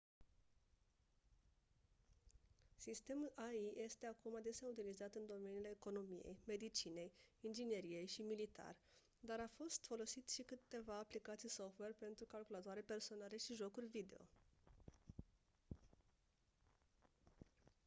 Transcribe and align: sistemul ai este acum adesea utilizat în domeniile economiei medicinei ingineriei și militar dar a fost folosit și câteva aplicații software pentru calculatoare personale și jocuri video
sistemul 2.77 3.31
ai 3.35 3.73
este 3.75 4.05
acum 4.07 4.35
adesea 4.35 4.67
utilizat 4.67 5.15
în 5.15 5.25
domeniile 5.25 5.69
economiei 5.71 6.39
medicinei 6.45 7.11
ingineriei 7.41 8.07
și 8.07 8.21
militar 8.21 8.75
dar 9.19 9.39
a 9.39 9.49
fost 9.57 9.85
folosit 9.85 10.29
și 10.29 10.41
câteva 10.41 10.97
aplicații 10.97 11.49
software 11.49 11.95
pentru 11.97 12.25
calculatoare 12.25 12.81
personale 12.81 13.37
și 13.37 13.53
jocuri 13.55 13.85
video 13.87 14.21